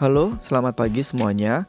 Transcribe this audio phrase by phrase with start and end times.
[0.00, 1.68] Halo, selamat pagi semuanya.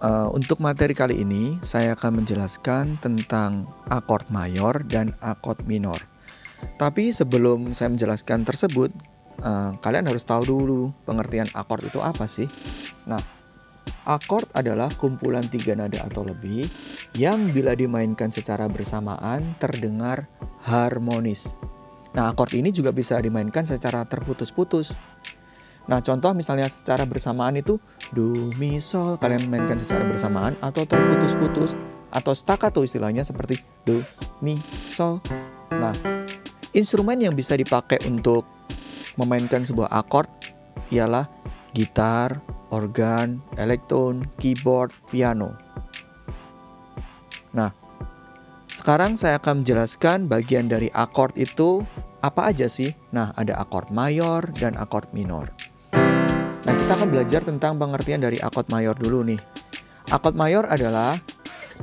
[0.00, 6.00] Uh, untuk materi kali ini, saya akan menjelaskan tentang akord mayor dan akord minor.
[6.80, 8.88] Tapi sebelum saya menjelaskan tersebut,
[9.44, 12.48] uh, kalian harus tahu dulu pengertian akord itu apa sih.
[13.04, 13.20] Nah,
[14.08, 16.64] akord adalah kumpulan tiga nada atau lebih
[17.12, 20.32] yang bila dimainkan secara bersamaan terdengar
[20.64, 21.60] harmonis.
[22.16, 24.96] Nah, akord ini juga bisa dimainkan secara terputus-putus.
[25.88, 27.80] Nah, contoh misalnya secara bersamaan itu
[28.12, 31.72] do mi sol kalian mainkan secara bersamaan atau terputus-putus
[32.12, 33.56] atau staccato istilahnya seperti
[33.88, 34.04] do
[34.44, 34.60] mi
[34.92, 35.24] sol.
[35.72, 35.96] Nah,
[36.76, 38.44] instrumen yang bisa dipakai untuk
[39.16, 40.28] memainkan sebuah akord
[40.92, 41.24] ialah
[41.72, 42.36] gitar,
[42.68, 45.56] organ, elektron, keyboard, piano.
[47.56, 47.72] Nah,
[48.68, 51.80] sekarang saya akan menjelaskan bagian dari akord itu
[52.20, 52.92] apa aja sih?
[53.14, 55.48] Nah, ada akord mayor dan akord minor.
[55.94, 59.40] Nah, kita akan belajar tentang pengertian dari akord mayor dulu nih.
[60.08, 61.16] Akord mayor adalah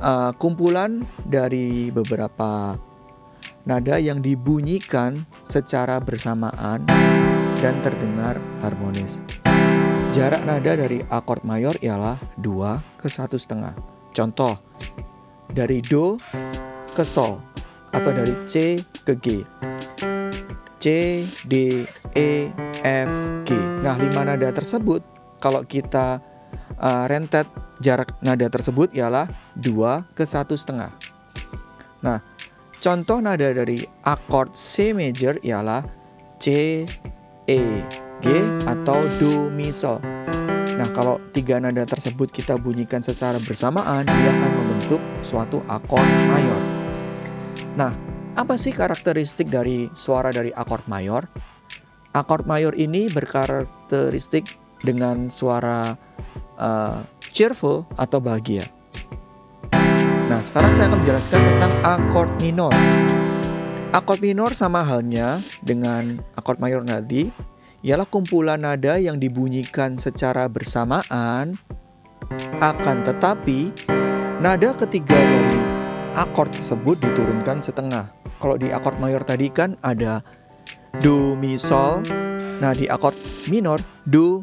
[0.02, 2.78] uh, kumpulan dari beberapa
[3.66, 6.86] nada yang dibunyikan secara bersamaan
[7.58, 9.18] dan terdengar harmonis.
[10.14, 13.74] Jarak nada dari akord mayor ialah 2 ke satu setengah.
[14.14, 14.56] Contoh,
[15.52, 16.16] dari Do
[16.96, 17.36] ke Sol
[17.92, 19.26] atau dari C ke G.
[20.76, 22.52] C, D, E,
[22.84, 23.10] F,
[23.48, 23.56] G.
[23.82, 25.00] Nah, lima nada tersebut
[25.40, 26.20] kalau kita
[26.78, 27.48] uh, rentet
[27.80, 30.92] jarak nada tersebut ialah dua ke satu setengah.
[32.04, 32.20] Nah,
[32.80, 35.84] contoh nada dari akord C major ialah
[36.36, 36.84] C,
[37.48, 37.60] E,
[38.20, 38.26] G
[38.68, 40.00] atau Do, Mi, Sol.
[40.76, 46.62] Nah, kalau tiga nada tersebut kita bunyikan secara bersamaan, dia akan membentuk suatu akord mayor.
[47.80, 47.96] Nah,
[48.36, 51.24] apa sih karakteristik dari suara dari akord mayor?
[52.12, 54.44] Akord mayor ini berkarakteristik
[54.84, 55.96] dengan suara
[56.60, 57.00] uh,
[57.32, 58.68] cheerful atau bahagia.
[60.28, 62.72] Nah, sekarang saya akan menjelaskan tentang akord minor.
[63.96, 67.32] Akord minor sama halnya dengan akord mayor tadi,
[67.80, 71.56] ialah kumpulan nada yang dibunyikan secara bersamaan,
[72.60, 73.72] akan tetapi
[74.44, 75.60] nada ketiga dari
[76.16, 78.15] akord tersebut diturunkan setengah.
[78.36, 80.20] Kalau di akord mayor tadi kan ada
[81.00, 82.04] do mi sol.
[82.56, 83.16] Nah, di akord
[83.52, 84.40] minor do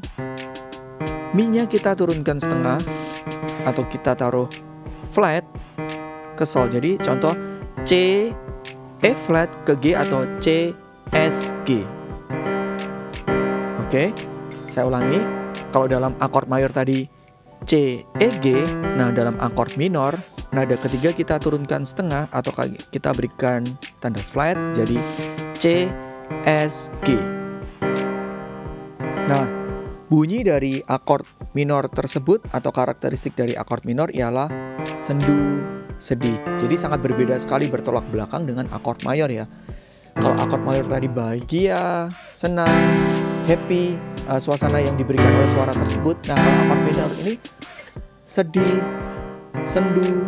[1.34, 2.78] mi-nya kita turunkan setengah
[3.66, 4.46] atau kita taruh
[5.10, 5.42] flat
[6.38, 6.70] ke sol.
[6.70, 7.34] Jadi contoh
[7.86, 7.92] C
[9.04, 10.72] E flat ke G atau C
[11.14, 11.82] S G.
[13.86, 14.14] Oke.
[14.70, 15.22] Saya ulangi.
[15.74, 17.10] Kalau dalam akord mayor tadi
[17.66, 18.62] C E G,
[18.98, 20.14] nah dalam akord minor
[20.54, 22.54] nada ketiga kita turunkan setengah atau
[22.94, 23.66] kita berikan
[23.98, 25.02] tanda flat jadi
[25.58, 25.90] C
[26.46, 27.18] S G.
[29.26, 29.50] Nah,
[30.14, 31.26] bunyi dari akord
[31.58, 34.46] minor tersebut atau karakteristik dari akord minor ialah
[34.94, 35.66] sendu,
[35.98, 36.38] sedih.
[36.62, 39.50] Jadi sangat berbeda sekali bertolak belakang dengan akord mayor ya.
[40.14, 42.70] Kalau akord mayor tadi bahagia, senang,
[43.50, 43.98] happy,
[44.30, 46.20] uh, suasana yang diberikan oleh suara tersebut.
[46.30, 47.34] Nah, kalau akord minor ini
[48.28, 48.78] sedih,
[49.64, 50.28] sendu,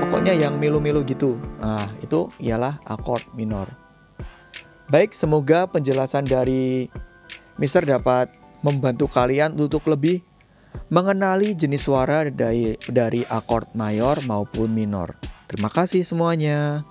[0.00, 1.36] pokoknya yang melu-melu gitu.
[1.60, 3.68] Nah, itu ialah akord minor.
[4.92, 6.88] Baik, semoga penjelasan dari
[7.56, 8.28] Mister dapat
[8.60, 10.22] membantu kalian untuk lebih
[10.88, 15.16] mengenali jenis suara dari dari akord mayor maupun minor.
[15.48, 16.84] Terima kasih semuanya.